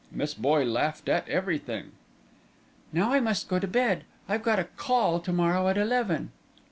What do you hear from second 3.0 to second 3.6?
I must go